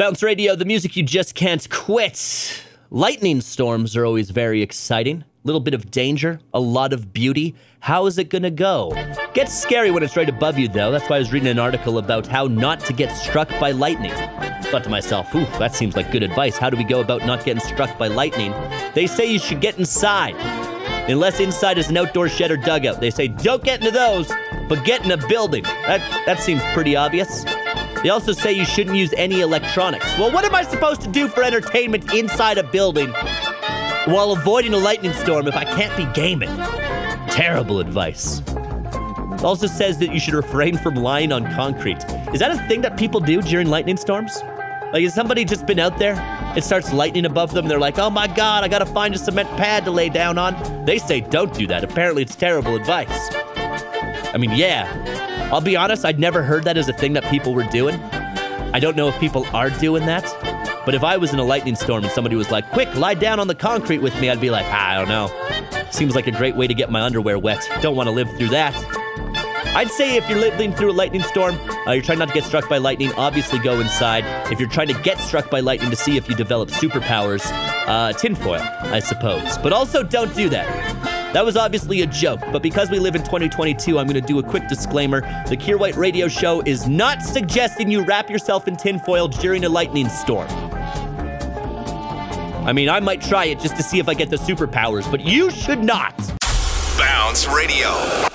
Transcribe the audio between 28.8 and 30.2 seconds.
use any electronics.